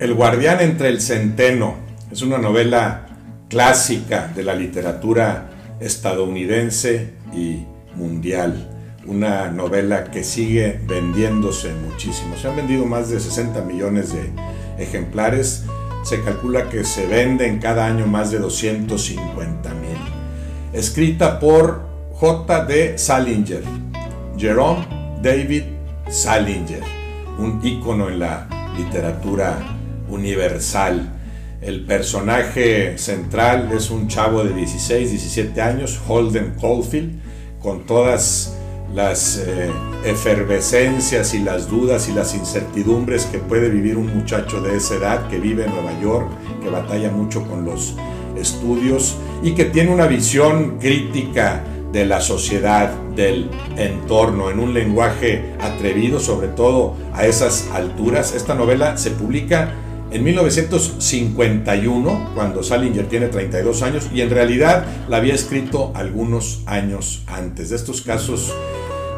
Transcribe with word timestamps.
El 0.00 0.14
guardián 0.14 0.62
entre 0.62 0.88
el 0.88 1.02
centeno 1.02 1.74
es 2.10 2.22
una 2.22 2.38
novela 2.38 3.06
clásica 3.50 4.32
de 4.34 4.42
la 4.42 4.54
literatura 4.54 5.50
estadounidense 5.78 7.12
y 7.34 7.66
mundial. 7.96 8.70
Una 9.04 9.50
novela 9.50 10.04
que 10.04 10.24
sigue 10.24 10.80
vendiéndose 10.86 11.74
muchísimo. 11.74 12.34
Se 12.38 12.48
han 12.48 12.56
vendido 12.56 12.86
más 12.86 13.10
de 13.10 13.20
60 13.20 13.60
millones 13.60 14.14
de 14.14 14.30
ejemplares. 14.82 15.64
Se 16.02 16.22
calcula 16.22 16.70
que 16.70 16.84
se 16.84 17.06
venden 17.06 17.58
cada 17.58 17.84
año 17.84 18.06
más 18.06 18.30
de 18.30 18.38
250 18.38 19.74
mil. 19.74 19.98
Escrita 20.72 21.38
por 21.38 21.82
J.D. 22.14 22.96
Salinger, 22.96 23.64
Jerome 24.38 24.86
David 25.22 25.64
Salinger, 26.08 26.82
un 27.38 27.60
ícono 27.62 28.08
en 28.08 28.20
la 28.20 28.48
literatura 28.78 29.76
universal. 30.10 31.16
El 31.60 31.84
personaje 31.84 32.96
central 32.98 33.70
es 33.72 33.90
un 33.90 34.08
chavo 34.08 34.44
de 34.44 34.54
16, 34.54 35.10
17 35.10 35.60
años, 35.60 36.00
Holden 36.08 36.54
Caulfield, 36.60 37.20
con 37.60 37.86
todas 37.86 38.56
las 38.94 39.38
eh, 39.46 39.70
efervescencias 40.04 41.34
y 41.34 41.40
las 41.40 41.68
dudas 41.68 42.08
y 42.08 42.12
las 42.12 42.34
incertidumbres 42.34 43.26
que 43.26 43.38
puede 43.38 43.68
vivir 43.68 43.96
un 43.96 44.12
muchacho 44.14 44.60
de 44.60 44.76
esa 44.76 44.94
edad 44.96 45.28
que 45.28 45.38
vive 45.38 45.64
en 45.64 45.70
Nueva 45.70 46.00
York, 46.00 46.28
que 46.62 46.70
batalla 46.70 47.10
mucho 47.10 47.46
con 47.46 47.64
los 47.64 47.94
estudios 48.36 49.16
y 49.42 49.52
que 49.52 49.66
tiene 49.66 49.90
una 49.90 50.06
visión 50.06 50.78
crítica 50.78 51.62
de 51.92 52.06
la 52.06 52.20
sociedad, 52.20 52.92
del 53.14 53.50
entorno, 53.76 54.50
en 54.50 54.60
un 54.60 54.72
lenguaje 54.72 55.52
atrevido, 55.60 56.20
sobre 56.20 56.48
todo 56.48 56.94
a 57.12 57.26
esas 57.26 57.68
alturas. 57.74 58.34
Esta 58.34 58.54
novela 58.54 58.96
se 58.96 59.10
publica 59.10 59.72
en 60.12 60.24
1951, 60.24 62.30
cuando 62.34 62.62
Salinger 62.62 63.06
tiene 63.06 63.28
32 63.28 63.82
años, 63.82 64.08
y 64.12 64.20
en 64.22 64.30
realidad 64.30 64.84
la 65.08 65.18
había 65.18 65.34
escrito 65.34 65.92
algunos 65.94 66.62
años 66.66 67.22
antes. 67.26 67.70
De 67.70 67.76
estos 67.76 68.02
casos 68.02 68.52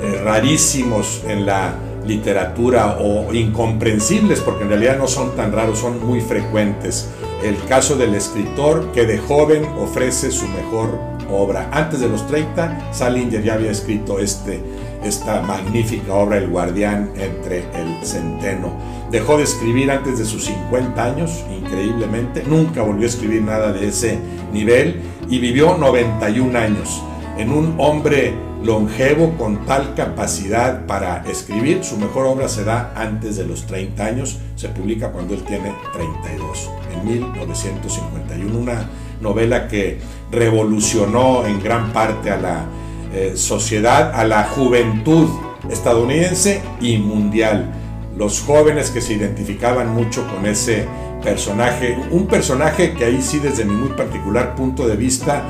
eh, 0.00 0.20
rarísimos 0.22 1.22
en 1.26 1.44
la 1.46 1.74
literatura 2.06 2.98
o 3.00 3.34
incomprensibles, 3.34 4.40
porque 4.40 4.62
en 4.62 4.68
realidad 4.68 4.96
no 4.98 5.08
son 5.08 5.34
tan 5.34 5.50
raros, 5.52 5.80
son 5.80 6.06
muy 6.06 6.20
frecuentes. 6.20 7.08
El 7.42 7.56
caso 7.64 7.96
del 7.96 8.14
escritor 8.14 8.92
que 8.92 9.06
de 9.06 9.18
joven 9.18 9.64
ofrece 9.78 10.30
su 10.30 10.46
mejor 10.48 11.16
obra. 11.30 11.68
Antes 11.72 12.00
de 12.00 12.08
los 12.08 12.26
30, 12.26 12.92
Salinger 12.92 13.42
ya 13.42 13.54
había 13.54 13.70
escrito 13.70 14.20
este 14.20 14.60
esta 15.04 15.42
magnífica 15.42 16.14
obra 16.14 16.38
El 16.38 16.48
guardián 16.48 17.10
entre 17.16 17.58
el 17.74 18.04
centeno. 18.04 18.72
Dejó 19.10 19.36
de 19.36 19.44
escribir 19.44 19.90
antes 19.90 20.18
de 20.18 20.24
sus 20.24 20.44
50 20.46 21.04
años, 21.04 21.44
increíblemente, 21.56 22.42
nunca 22.44 22.82
volvió 22.82 23.04
a 23.04 23.10
escribir 23.10 23.42
nada 23.42 23.72
de 23.72 23.88
ese 23.88 24.18
nivel 24.52 25.00
y 25.28 25.38
vivió 25.38 25.76
91 25.76 26.58
años. 26.58 27.02
En 27.38 27.50
un 27.50 27.74
hombre 27.78 28.34
longevo 28.62 29.32
con 29.38 29.64
tal 29.64 29.94
capacidad 29.94 30.86
para 30.86 31.22
escribir, 31.28 31.84
su 31.84 31.96
mejor 31.98 32.26
obra 32.26 32.48
se 32.48 32.64
da 32.64 32.92
antes 32.96 33.36
de 33.36 33.46
los 33.46 33.66
30 33.66 34.04
años, 34.04 34.38
se 34.56 34.68
publica 34.68 35.12
cuando 35.12 35.34
él 35.34 35.42
tiene 35.44 35.72
32, 35.92 36.70
en 36.92 37.06
1951, 37.06 38.58
una 38.58 38.88
novela 39.20 39.68
que 39.68 39.98
revolucionó 40.32 41.46
en 41.46 41.62
gran 41.62 41.92
parte 41.92 42.30
a 42.30 42.36
la 42.38 42.64
eh, 43.12 43.32
sociedad, 43.36 44.12
a 44.14 44.24
la 44.24 44.44
juventud 44.44 45.28
estadounidense 45.70 46.62
y 46.80 46.98
mundial. 46.98 47.72
Los 48.16 48.40
jóvenes 48.40 48.90
que 48.90 49.00
se 49.00 49.14
identificaban 49.14 49.92
mucho 49.92 50.26
con 50.26 50.46
ese 50.46 50.86
personaje, 51.22 51.98
un 52.10 52.26
personaje 52.26 52.94
que 52.94 53.04
ahí 53.04 53.20
sí 53.20 53.38
desde 53.38 53.64
mi 53.64 53.74
muy 53.74 53.90
particular 53.90 54.54
punto 54.54 54.86
de 54.86 54.96
vista 54.96 55.44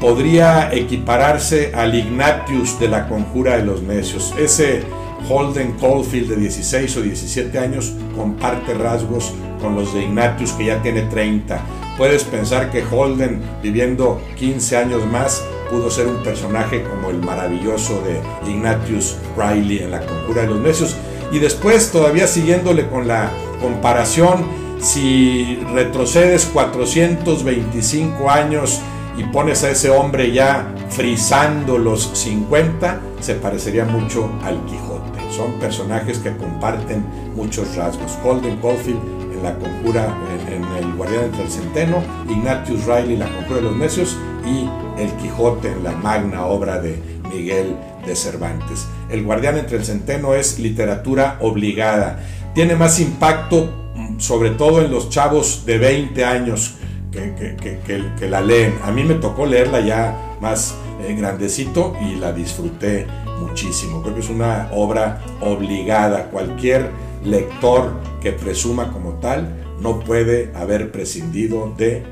podría 0.00 0.72
equipararse 0.72 1.72
al 1.74 1.94
Ignatius 1.94 2.78
de 2.78 2.88
la 2.88 3.08
Conjura 3.08 3.56
de 3.56 3.64
los 3.64 3.82
Necios. 3.82 4.34
Ese 4.38 4.82
Holden 5.28 5.72
Caulfield 5.80 6.30
de 6.30 6.36
16 6.36 6.96
o 6.98 7.02
17 7.02 7.58
años 7.58 7.92
comparte 8.14 8.74
rasgos 8.74 9.32
con 9.60 9.74
los 9.74 9.92
de 9.94 10.04
Ignatius 10.04 10.52
que 10.52 10.66
ya 10.66 10.82
tiene 10.82 11.02
30. 11.02 11.60
Puedes 11.96 12.24
pensar 12.24 12.70
que 12.70 12.84
Holden, 12.84 13.40
viviendo 13.62 14.20
15 14.36 14.76
años 14.76 15.06
más, 15.10 15.42
pudo 15.70 15.90
ser 15.90 16.06
un 16.06 16.22
personaje 16.22 16.82
como 16.84 17.10
el 17.10 17.18
maravilloso 17.18 18.02
de 18.02 18.20
Ignatius 18.50 19.16
Riley 19.36 19.78
en 19.78 19.90
La 19.90 20.00
Conjura 20.00 20.42
de 20.42 20.48
los 20.48 20.60
Necios. 20.60 20.96
Y 21.32 21.38
después, 21.38 21.90
todavía 21.90 22.26
siguiéndole 22.26 22.88
con 22.88 23.08
la 23.08 23.30
comparación, 23.60 24.46
si 24.78 25.58
retrocedes 25.72 26.46
425 26.46 28.30
años 28.30 28.80
y 29.16 29.24
pones 29.24 29.64
a 29.64 29.70
ese 29.70 29.90
hombre 29.90 30.32
ya 30.32 30.72
frisando 30.90 31.78
los 31.78 32.10
50, 32.12 33.00
se 33.20 33.34
parecería 33.34 33.84
mucho 33.84 34.30
al 34.44 34.62
Quijote. 34.66 35.20
Son 35.30 35.52
personajes 35.54 36.18
que 36.18 36.36
comparten 36.36 37.04
muchos 37.34 37.74
rasgos. 37.74 38.16
Holden 38.22 38.58
Caulfield 38.60 39.00
en 39.32 39.42
La 39.42 39.54
Conjura, 39.56 40.14
en, 40.48 40.64
El 40.76 40.94
Guardián 40.94 41.32
del 41.32 41.50
Centeno, 41.50 42.02
Ignatius 42.28 42.84
Riley, 42.86 43.16
La 43.16 43.28
Conjura 43.28 43.56
de 43.56 43.62
los 43.62 43.76
Necios 43.76 44.16
y 44.46 44.68
El 44.98 45.10
Quijote 45.12 45.72
en 45.72 45.84
la 45.84 45.92
magna 45.92 46.46
obra 46.46 46.80
de 46.80 47.00
Miguel 47.32 47.76
de 48.06 48.16
Cervantes. 48.16 48.86
El 49.10 49.24
Guardián 49.24 49.58
entre 49.58 49.76
el 49.76 49.84
Centeno 49.84 50.34
es 50.34 50.58
literatura 50.58 51.38
obligada. 51.40 52.20
Tiene 52.54 52.76
más 52.76 53.00
impacto 53.00 53.92
mm, 53.94 54.20
sobre 54.20 54.50
todo 54.50 54.82
en 54.82 54.90
los 54.90 55.10
chavos 55.10 55.64
de 55.66 55.78
20 55.78 56.24
años 56.24 56.76
que, 57.10 58.28
la 58.28 58.40
leen. 58.40 58.74
A 58.84 58.90
mí 58.90 59.04
me 59.04 59.14
tocó 59.14 59.46
leerla 59.46 59.80
ya 59.80 60.36
más 60.40 60.74
eh, 61.02 61.14
grandecito 61.14 61.96
y 62.00 62.16
la 62.16 62.32
disfruté 62.32 63.06
muchísimo. 63.40 64.02
Creo 64.02 64.14
que 64.14 64.20
es 64.20 64.30
una 64.30 64.68
obra 64.72 65.22
obligada. 65.40 66.30
Cualquier 66.30 66.90
lector 67.24 67.92
que 68.20 68.32
presuma 68.32 68.92
como 68.92 69.14
tal 69.14 69.48
no 69.80 70.00
puede 70.00 70.52
haber 70.54 70.90
prescindido 70.92 71.72
de 71.76 72.02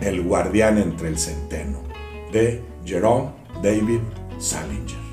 El 0.00 0.22
guardián 0.22 0.78
entre 0.78 1.08
el 1.08 1.18
centeno 1.18 1.93
de 2.34 2.60
Jerome 2.84 3.30
David 3.62 4.02
Salinger. 4.38 5.03